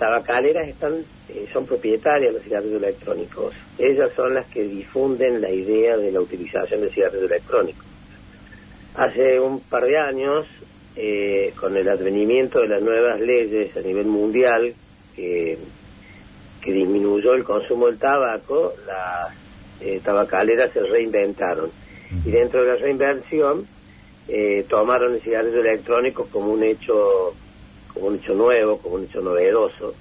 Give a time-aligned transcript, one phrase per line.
[0.00, 3.54] tabacaleras están eh, son propietarias de los cigarrillos electrónicos.
[3.78, 7.84] Ellas son las que difunden la idea de la utilización de cigarrillos electrónicos.
[8.96, 10.46] Hace un par de años,
[10.96, 14.74] eh, con el advenimiento de las nuevas leyes a nivel mundial
[15.14, 15.58] que
[16.72, 19.34] disminuyó el consumo del tabaco, las
[19.80, 21.70] eh, tabacaleras se reinventaron.
[22.24, 23.66] Y dentro de la reinvención
[24.28, 27.34] eh, tomaron el cigarrillo electrónico como un hecho
[28.00, 29.94] como un hecho nuevo, como un hecho novedoso.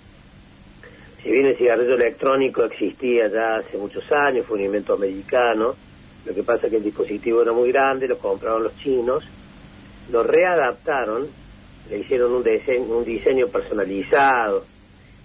[1.22, 5.76] Si bien el cigarrillo electrónico existía ya hace muchos años, fue un invento americano,
[6.26, 9.26] lo que pasa es que el dispositivo era muy grande, lo compraron los chinos,
[10.12, 11.28] lo readaptaron,
[11.90, 14.64] le hicieron un diseño, un diseño personalizado,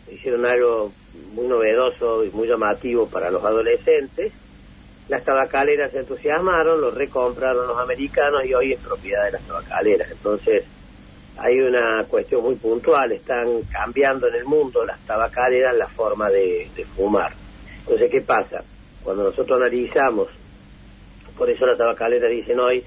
[0.08, 0.92] le hicieron algo
[1.32, 4.32] muy novedoso y muy llamativo para los adolescentes.
[5.08, 10.10] Las tabacaleras se entusiasmaron, lo recompraron los americanos y hoy es propiedad de las tabacaleras.
[10.10, 10.64] Entonces,
[11.36, 16.68] hay una cuestión muy puntual, están cambiando en el mundo las tabacaleras la forma de,
[16.96, 17.32] fumar.
[17.80, 18.62] Entonces, ¿qué pasa?
[19.02, 20.28] Cuando nosotros analizamos,
[21.36, 22.84] por eso las tabacaleras dicen hoy,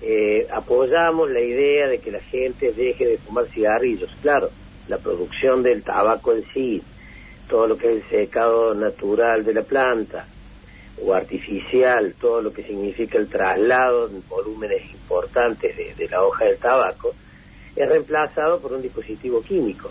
[0.00, 4.10] eh, apoyamos la idea de que la gente deje de fumar cigarrillos.
[4.22, 4.50] Claro,
[4.88, 6.82] la producción del tabaco en sí,
[7.48, 10.26] todo lo que es el secado natural de la planta
[11.04, 16.58] o artificial, todo lo que significa el traslado en volúmenes importantes de la hoja del
[16.58, 17.14] tabaco,
[17.74, 19.90] es reemplazado por un dispositivo químico.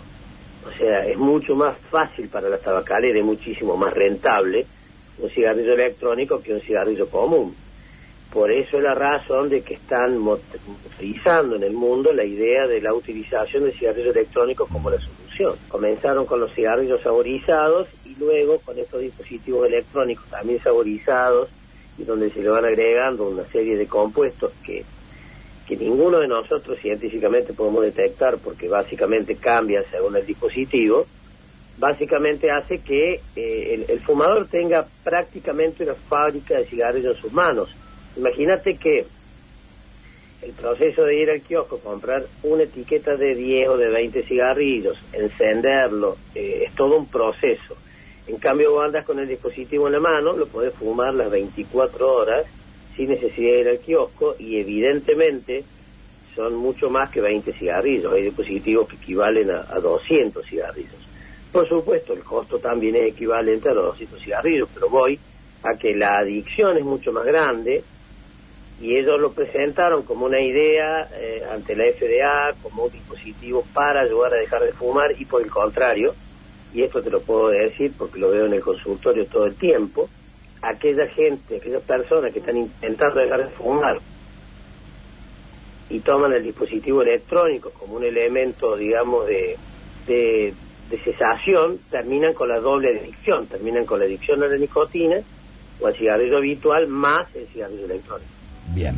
[0.66, 4.66] O sea, es mucho más fácil para la tabacalera y muchísimo más rentable
[5.18, 7.54] un cigarrillo electrónico que un cigarrillo común.
[8.32, 12.80] Por eso es la razón de que están utilizando en el mundo la idea de
[12.80, 15.56] la utilización del cigarrillo electrónico como la solución.
[15.68, 21.50] Comenzaron con los cigarrillos saborizados y luego con estos dispositivos electrónicos también saborizados
[21.98, 24.82] y donde se le van agregando una serie de compuestos que
[25.72, 31.06] que ninguno de nosotros científicamente podemos detectar porque básicamente cambia según el dispositivo,
[31.78, 37.74] básicamente hace que eh, el, fumador tenga prácticamente una fábrica de cigarrillos en sus manos.
[38.18, 39.06] Imagínate que
[40.42, 44.98] el proceso de ir al kiosco, comprar una etiqueta de 10 o de 20 cigarrillos,
[45.14, 47.78] encenderlo, eh, es todo un proceso.
[48.26, 52.44] En cambio, andas con el dispositivo en la mano, lo podés fumar las 24 horas
[52.96, 55.64] sin necesidad de ir al kiosco y evidentemente
[56.34, 58.12] son mucho más que 20 cigarrillos.
[58.12, 60.96] Hay dispositivos que equivalen a, 200 cigarrillos.
[61.50, 65.18] Por supuesto, el costo también es equivalente a los 200 cigarrillos, pero voy
[65.62, 67.84] a que la adicción es mucho más grande
[68.80, 74.00] y ellos lo presentaron como una idea eh, ante la FDA, como un dispositivo para
[74.00, 76.14] ayudar a dejar de fumar y por el contrario,
[76.74, 80.08] y esto te lo puedo decir porque lo veo en el consultorio todo el tiempo,
[80.62, 83.98] aquella gente, aquellas personas que están intentando dejar de fumar
[85.90, 89.56] y toman el dispositivo electrónico como un elemento, digamos, de,
[90.06, 90.54] de,
[91.04, 95.16] cesación, terminan con la doble adicción, terminan con la adicción a la nicotina
[95.80, 98.30] o al cigarrillo habitual más el cigarrillo electrónico.
[98.74, 98.94] Bien.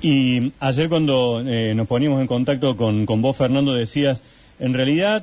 [0.00, 4.22] Y ayer cuando eh, nos poníamos en contacto con, con vos, Fernando, decías,
[4.58, 5.22] en realidad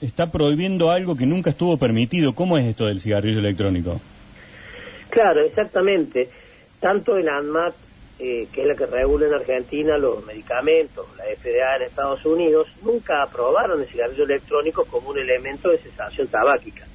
[0.00, 2.34] está prohibiendo algo que nunca estuvo permitido.
[2.34, 4.00] ¿Cómo es esto del cigarrillo electrónico?
[5.12, 6.30] Claro, exactamente.
[6.80, 7.74] Tanto el ANMAT,
[8.18, 12.66] eh, que es la que regula en Argentina los medicamentos, la FDA en Estados Unidos,
[12.82, 16.86] nunca aprobaron el cigarrillo electrónico como un elemento de cesación tabáquica.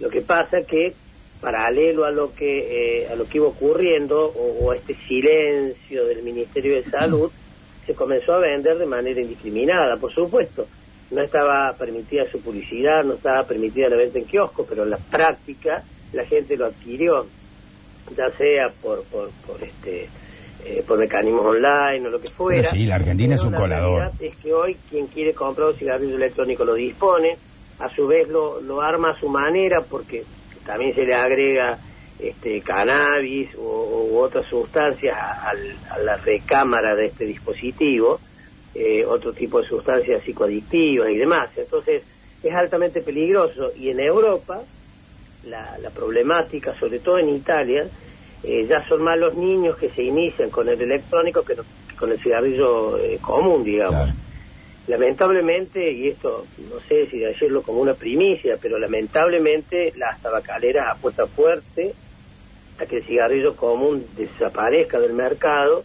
[0.00, 0.94] Lo que pasa es que,
[1.40, 6.24] paralelo a lo que, eh, a lo que iba ocurriendo, o, a este silencio del
[6.24, 7.30] Ministerio de Salud,
[7.86, 10.66] se comenzó a vender de manera indiscriminada, por supuesto.
[11.12, 14.98] No estaba permitida su publicidad, no estaba permitida la venta en kiosco, pero en la
[14.98, 17.26] práctica la gente lo adquirió
[18.16, 20.08] ya sea por, por, por este
[20.64, 22.68] eh, por mecanismos online o lo que fuera.
[22.70, 24.12] sí, la Argentina es un colador.
[24.20, 27.36] Es que hoy quien quiere comprar un cigarrillo electrónico lo dispone,
[27.78, 30.24] a su vez lo, lo arma a su manera porque
[30.66, 31.78] también se le agrega
[32.18, 35.54] este cannabis u, otras sustancias a,
[36.04, 38.20] la recámara de este dispositivo,
[38.74, 41.48] eh, otro tipo de sustancias psicoadictivas y demás.
[41.56, 42.02] Entonces
[42.42, 44.62] es altamente peligroso y en Europa
[45.44, 47.86] la, la problemática, sobre todo en Italia,
[48.42, 51.56] eh, ya son más los niños que se inician con el electrónico que,
[51.98, 54.10] con el cigarrillo eh, común, digamos.
[54.86, 61.28] Lamentablemente, y esto no sé si decirlo como una primicia, pero lamentablemente las tabacaleras apuestan
[61.28, 61.94] fuerte
[62.80, 65.84] a que el cigarrillo común desaparezca del mercado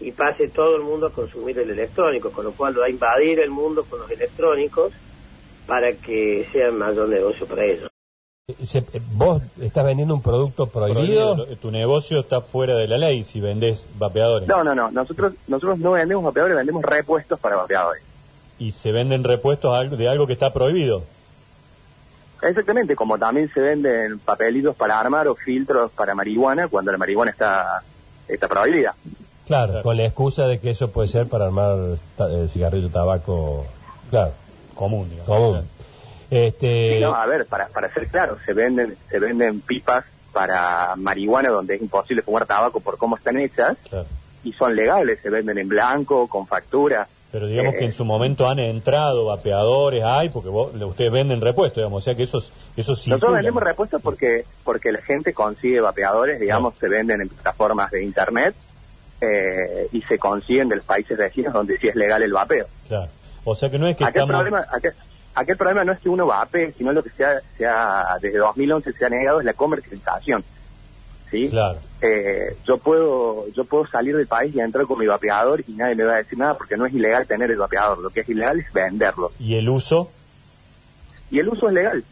[0.00, 3.38] y pase todo el mundo a consumir el electrónico, con lo cual va a invadir
[3.40, 4.92] el mundo con los electrónicos
[5.66, 7.87] para que sea mayor negocio para ellos.
[9.12, 11.44] ¿Vos estás vendiendo un producto prohibido?
[11.60, 14.48] Tu negocio está fuera de la ley si vendés vapeadores.
[14.48, 14.90] No, no, no.
[14.90, 18.02] Nosotros, nosotros no vendemos vapeadores, vendemos repuestos para vapeadores.
[18.58, 21.02] ¿Y se venden repuestos de algo que está prohibido?
[22.40, 27.32] Exactamente, como también se venden papelitos para armar o filtros para marihuana cuando la marihuana
[27.32, 27.82] está,
[28.28, 28.94] está prohibida.
[29.46, 31.76] Claro, con la excusa de que eso puede ser para armar
[32.30, 33.66] eh, cigarrillo, tabaco,
[34.08, 34.32] claro,
[34.74, 35.26] Común, digamos.
[35.26, 35.77] común.
[36.30, 40.94] Este, Sí, no, a ver, para, para ser claro, se venden, se venden pipas para
[40.96, 44.06] marihuana donde es imposible fumar tabaco por cómo están hechas claro.
[44.44, 47.08] y son legales, se venden en blanco, con factura.
[47.32, 51.40] Pero digamos Eh, que en su momento han entrado vapeadores, hay, porque vos- ustedes venden
[51.40, 55.80] repuestos, digamos, o sea que esos, esos Nosotros vendemos repuestos porque porque la gente consigue
[55.80, 58.54] vapeadores, digamos, se venden en plataformas de internet
[59.20, 62.66] eh, y se consiguen de los países vecinos donde sí es legal el vapeo.
[62.86, 63.08] Claro.
[63.44, 64.42] O sea que no es que Aquel estamos...
[64.42, 64.92] problema, aquel,
[65.38, 69.04] aquel problema no es que uno vapee, sino lo que sea, sea desde 2011 se
[69.04, 70.44] ha negado es la comercialización.
[71.30, 71.48] ¿sí?
[71.48, 71.78] Claro.
[72.00, 75.96] Eh, yo puedo yo puedo salir del país y entrar con mi vapeador y nadie
[75.96, 78.28] me va a decir nada porque no es ilegal tener el vapeador, lo que es
[78.28, 79.32] ilegal es venderlo.
[79.38, 80.10] ¿Y el uso?
[81.30, 82.04] Y el uso es legal.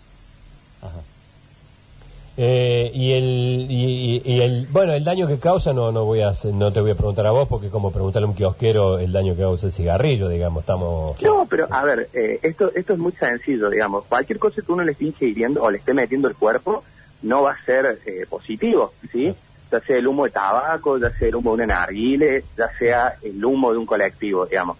[2.38, 6.70] Eh, y el y, el bueno el daño que causa no no voy a no
[6.70, 9.40] te voy a preguntar a vos porque como preguntarle a un kiosquero el daño que
[9.40, 13.70] causa el cigarrillo digamos estamos No, pero a ver, eh, esto esto es muy sencillo,
[13.70, 14.04] digamos.
[14.04, 16.84] Cualquier cosa que uno le esté ingiriendo o le esté metiendo el cuerpo
[17.22, 19.34] no va a ser eh, positivo, ¿sí?
[19.72, 23.16] Ya sea el humo de tabaco, ya sea el humo de una narguile, ya sea
[23.22, 24.76] el humo de un colectivo, digamos.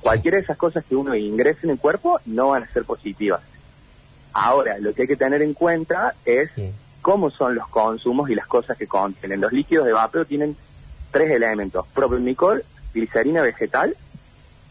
[0.00, 3.42] Cualquiera de esas cosas que uno ingrese en el cuerpo no van a ser positivas.
[4.32, 6.72] Ahora, lo que hay que tener en cuenta es Sí.
[7.04, 9.42] Cómo son los consumos y las cosas que contienen.
[9.42, 10.56] Los líquidos de vapeo tienen
[11.10, 12.64] tres elementos, propilnicol,
[12.94, 13.94] glicerina vegetal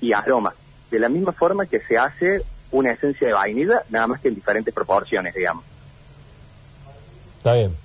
[0.02, 0.56] y aroma.
[0.90, 2.42] De la misma forma que se hace
[2.72, 5.64] una esencia de vainilla, nada más que en diferentes proporciones, digamos.
[7.38, 7.76] está bien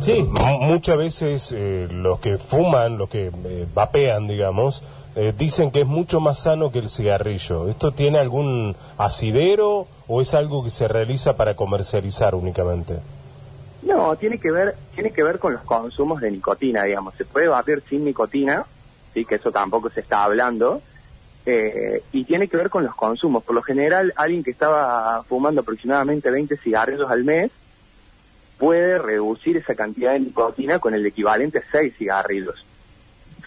[0.00, 0.26] sí
[0.60, 4.82] Muchas veces eh, los que fuman, los que eh, vapean, digamos,
[5.14, 7.68] eh, dicen que es mucho más sano que el cigarrillo.
[7.68, 13.00] ¿Esto tiene algún asidero o es algo que se realiza para comercializar únicamente?
[13.88, 17.14] No, tiene que ver, tiene que ver con los consumos de nicotina, digamos.
[17.14, 18.66] Se puede vapear sin nicotina,
[19.14, 20.82] sí, que eso tampoco se está hablando,
[21.46, 23.42] eh, y tiene que ver con los consumos.
[23.44, 27.50] Por lo general, alguien que estaba fumando aproximadamente 20 cigarrillos al mes
[28.58, 32.66] puede reducir esa cantidad de nicotina con el equivalente a 6 cigarrillos,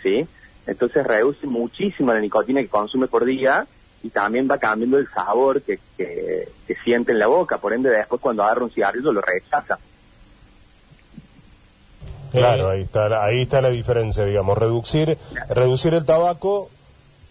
[0.01, 0.27] sí.
[0.65, 3.67] Entonces reduce muchísimo la nicotina que consume por día
[4.01, 7.59] y también va cambiando el sabor que, que, que siente en la boca.
[7.59, 9.77] Por ende, después cuando agarra un cigarrillo lo rechaza.
[12.31, 15.17] Claro, ahí está, la- ahí está la diferencia, digamos, reducir,
[15.49, 16.69] reducir el tabaco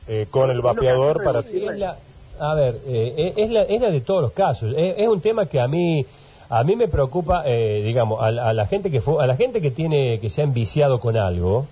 [0.09, 1.41] eh, con el vapeador para...
[1.41, 1.97] Es la-
[2.41, 4.73] a ver, eh, es, la, es la de todos los casos.
[4.77, 6.05] Es, es un tema que a mí
[6.53, 9.37] a mí me preocupa, eh, digamos, a, la- a la gente que fu- a la
[9.37, 11.67] gente que tiene que se ha enviciado con algo.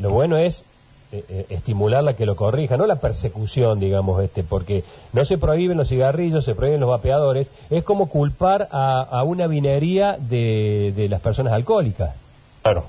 [0.00, 0.64] Lo bueno es
[1.12, 4.84] eh, eh, estimularla que lo corrija, no la persecución, digamos, este, porque
[5.14, 7.50] no se prohíben los cigarrillos, se prohíben los vapeadores.
[7.70, 12.14] Es como culpar a, a una vinería de, de las personas alcohólicas.
[12.64, 12.84] Claro.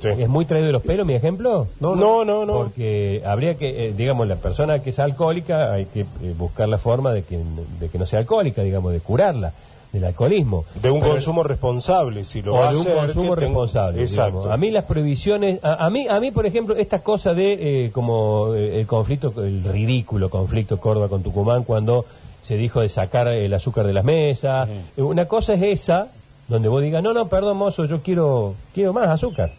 [0.00, 0.08] sí.
[0.18, 1.68] ¿Es muy traído de los pelos mi ejemplo?
[1.80, 2.46] No, no, no.
[2.52, 6.76] Porque habría que, eh, digamos, la persona que es alcohólica, hay que eh, buscar la
[6.76, 7.38] forma de que,
[7.80, 9.52] de que no sea alcohólica, digamos, de curarla
[9.94, 10.66] del alcoholismo.
[10.82, 14.02] De un Pero- consumo responsable, si lo o va a de un hacer, consumo responsable.
[14.02, 14.32] Exacto.
[14.40, 14.52] digamos.
[14.52, 17.90] A mí las prohibiciones, a, a mí, a mí por ejemplo, esta cosa de eh,
[17.92, 22.04] como eh, el conflicto, el ridículo conflicto Córdoba con Tucumán cuando
[22.42, 24.68] se dijo de sacar el azúcar de las mesas.
[24.98, 26.08] Una cosa es esa,
[26.48, 29.50] donde vos digas, no, no, perdón, mozo, yo quiero, quiero más azúcar.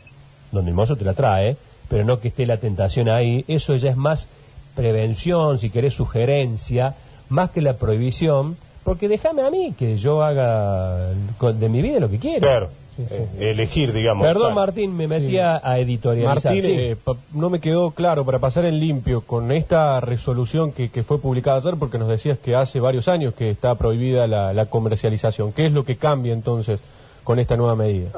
[0.51, 1.57] Donde el mozo te la trae,
[1.89, 3.43] pero no que esté la tentación ahí.
[3.47, 4.29] Eso ya es más
[4.75, 6.95] prevención, si querés, sugerencia,
[7.29, 8.57] más que la prohibición.
[8.83, 12.47] Porque déjame a mí que yo haga de mi vida lo que quiero.
[12.47, 12.69] Claro,
[13.09, 14.25] eh, elegir, digamos.
[14.25, 14.55] Perdón.
[14.55, 16.43] Martín, me metí a, a editorializar.
[16.53, 16.71] Martín, Sí.
[16.77, 16.97] eh,
[17.33, 21.57] no me quedó claro para pasar en limpio con esta resolución que, que fue publicada
[21.57, 25.53] ayer, porque nos decías que hace varios años que está prohibida la, la comercialización.
[25.53, 26.79] ¿Qué es lo que cambia entonces
[27.23, 28.09] con esta nueva medida?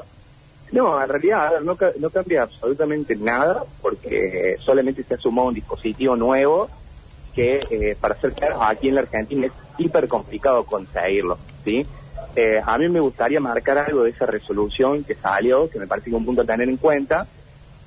[0.71, 5.55] No, en realidad no, ca- no cambia absolutamente nada porque solamente se ha sumado un
[5.55, 6.69] dispositivo nuevo
[7.33, 11.86] que, eh, para ser claros, aquí en la Argentina es hiper complicado conseguirlo, ¿sí?
[12.35, 16.05] Eh, a mí me gustaría marcar algo de esa resolución que salió, que me parece
[16.05, 17.27] que es un punto a tener en cuenta,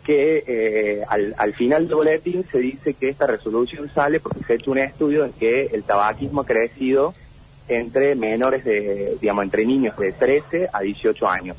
[0.04, 4.52] que eh, al, al final del boletín se dice que esta resolución sale porque se
[4.52, 7.14] ha hecho un estudio en que el tabaquismo ha crecido
[7.68, 11.56] entre menores de, digamos, entre niños de 13 a 18 años.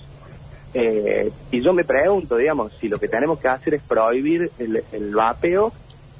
[0.73, 4.83] Eh, y yo me pregunto, digamos, si lo que tenemos que hacer es prohibir el,
[4.91, 5.71] el vapeo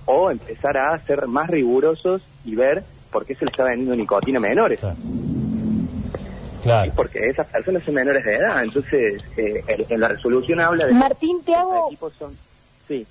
[0.05, 4.38] o empezar a ser más rigurosos y ver por qué se le está vendiendo nicotina
[4.38, 4.79] a menores.
[6.63, 8.63] Sí, porque esas personas son menores de edad.
[8.63, 11.88] Entonces, eh, en, en la resolución habla de que Martín, te los hago...
[11.88, 12.38] equipos son...
[12.88, 13.05] Sí.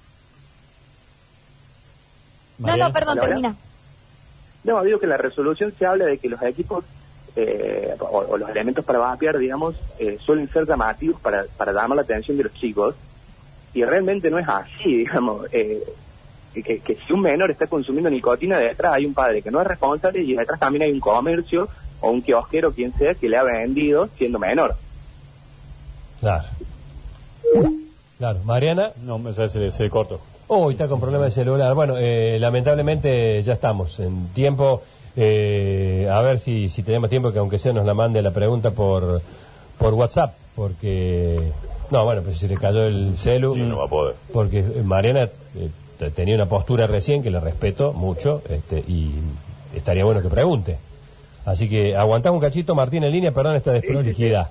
[2.58, 3.54] No, no, perdón, termina.
[4.64, 6.84] No, digo que en la resolución se habla de que los equipos
[7.36, 11.96] eh, o, o los elementos para vapear, digamos, eh, suelen ser llamativos para, para llamar
[11.96, 12.94] la atención de los chicos.
[13.74, 15.46] Y realmente no es así, digamos.
[15.52, 15.82] Eh,
[16.54, 19.66] que, que si un menor está consumiendo nicotina, detrás hay un padre que no es
[19.66, 21.68] responsable y detrás también hay un comercio
[22.02, 24.74] o un kiosquero, quien sea, que le ha vendido siendo menor.
[26.20, 26.44] Claro.
[28.18, 28.38] Claro.
[28.44, 28.90] Mariana.
[29.04, 30.20] No, me se, se, se cortó.
[30.48, 31.74] Oh, está con problemas de celular.
[31.74, 34.82] Bueno, eh, lamentablemente ya estamos en tiempo.
[35.16, 38.70] Eh, a ver si, si tenemos tiempo que aunque sea nos la mande la pregunta
[38.70, 39.20] por,
[39.78, 41.40] por WhatsApp, porque...
[41.90, 43.54] No, bueno, pues si le cayó el celu.
[43.54, 44.14] Sí, no va a poder.
[44.32, 45.24] Porque eh, Mariana
[45.56, 49.10] eh, te- tenía una postura recién que le respeto mucho este, y
[49.74, 50.78] estaría bueno que pregunte.
[51.44, 54.50] Así que aguantamos un cachito, Martín, en línea, perdón esta desprolijidad.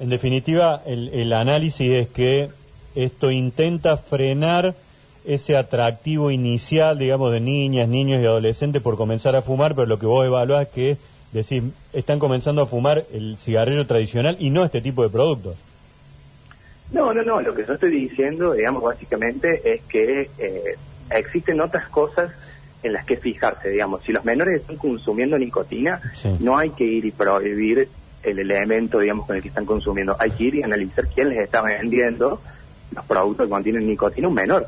[0.00, 2.50] En definitiva, el, el análisis es que
[2.94, 4.74] esto intenta frenar
[5.24, 9.98] ese atractivo inicial, digamos, de niñas, niños y adolescentes por comenzar a fumar, pero lo
[9.98, 10.96] que vos evaluás es que,
[11.32, 15.56] decís, están comenzando a fumar el cigarrillo tradicional y no este tipo de productos.
[16.92, 17.42] No, no, no.
[17.42, 20.76] Lo que yo estoy diciendo, digamos, básicamente es que eh,
[21.10, 22.30] existen otras cosas
[22.82, 24.02] en las que fijarse, digamos.
[24.04, 26.28] Si los menores están consumiendo nicotina, Sí.
[26.40, 27.88] no hay que ir y prohibir
[28.22, 30.16] el elemento, digamos, con el que están consumiendo.
[30.18, 32.40] Hay que ir y analizar quién les está vendiendo
[32.94, 34.66] los productos que contienen nicotina un menor.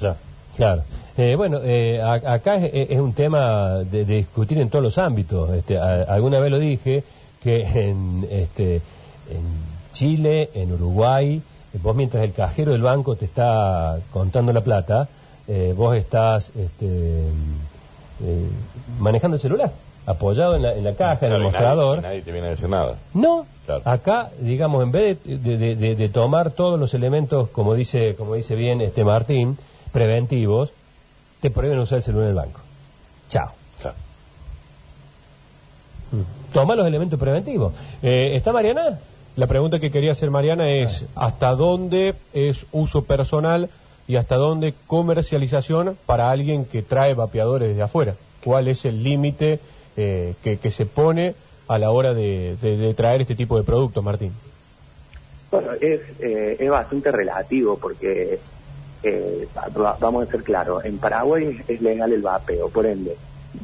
[0.00, 0.16] Ya.
[0.56, 0.82] Claro.
[1.18, 4.98] Eh, bueno, eh, a- acá es, es un tema de, de discutir en todos los
[4.98, 5.52] ámbitos.
[5.54, 7.04] Este, a- alguna vez lo dije
[7.42, 11.40] que en, este, en Chile, en Uruguay,
[11.82, 15.08] vos mientras el cajero del banco te está contando la plata,
[15.48, 18.48] eh, vos estás este, eh,
[18.98, 19.70] manejando el celular,
[20.06, 22.02] apoyado en la, en la caja, en el Claro, y nadie- mostrador.
[22.02, 22.96] Nadie, te viene a decir nada.
[23.14, 23.82] No, Claro.
[23.84, 28.14] acá, digamos, en vez de, de- de- de- de tomar todos los elementos, como dice,
[28.16, 29.58] como dice bien este Martín,
[29.92, 30.70] preventivos,
[31.40, 32.60] te prohíben usar el celular en el banco.
[33.28, 33.50] Chao.
[33.80, 33.96] Claro.
[36.52, 37.72] Toma los elementos preventivos.
[38.02, 38.98] Eh, ¿Está Mariana?
[39.36, 43.68] La pregunta que quería hacer Mariana es ¿hasta dónde es uso personal
[44.08, 48.14] y hasta dónde comercialización para alguien que trae vapeadores desde afuera?
[48.44, 49.58] ¿Cuál es el límite
[49.96, 51.34] eh, que, que se pone
[51.68, 54.32] a la hora de, traer este tipo de productos, Martín?
[55.50, 58.38] Bueno, es, eh, es bastante relativo porque,
[59.02, 63.16] eh, va- vamos a ser claros, en Paraguay es legal el vapeo, por ende,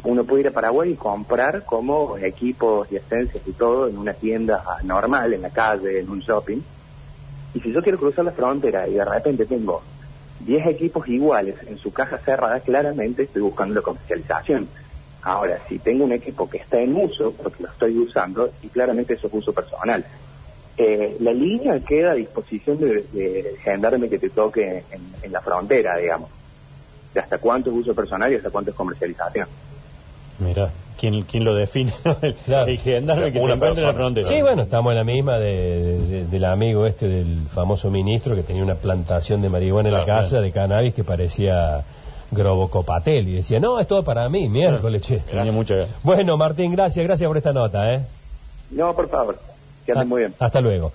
[0.05, 4.15] uno puede ir a Paraguay y comprar como equipos y esencias y todo en una
[4.15, 6.59] tienda normal, en la calle, en un shopping.
[7.55, 9.83] Y si yo quiero cruzar la frontera y de repente tengo
[10.45, 14.69] 10 equipos iguales en su caja cerrada, claramente estoy buscando la comercialización.
[15.23, 19.15] Ahora, si tengo un equipo que está en uso, porque lo estoy usando, y claramente
[19.15, 20.05] eso es uso personal.
[20.77, 25.41] Eh, la línea queda a disposición de, de gendarme que te toque en, en la
[25.41, 26.31] frontera, digamos.
[27.15, 29.47] De hasta cuánto es uso personal y hasta cuánto es comercialización.
[30.39, 31.93] Mira, ¿quién, quién lo define?
[32.23, 32.67] el, Claro.
[32.67, 34.29] el gendarme O sea, que se una encuentra en la frontera.
[34.29, 38.43] Sí, bueno, estamos en la misma de, de- del amigo este del famoso ministro que
[38.43, 41.83] tenía una plantación de marihuana en la Claro, casa de cannabis que parecía
[42.31, 45.19] Grobocopatel y decía, no, es todo para mí, miércoles, che.
[45.19, 45.91] Tenía mucha ganas.
[46.03, 48.01] Bueno, Martín, gracias, gracias por esta nota, ¿eh?
[48.71, 49.39] No, por favor,
[49.85, 50.35] que anden Ah, muy bien.
[50.39, 50.93] Hasta luego.